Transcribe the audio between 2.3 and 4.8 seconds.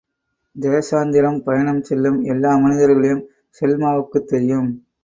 எல்லா மனிதர்களையும் செல்மாவுக்குத் தெரியும்.